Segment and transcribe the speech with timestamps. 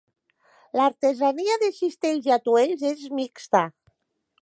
[0.79, 3.67] L'artesania de cistells i atuells és mixta.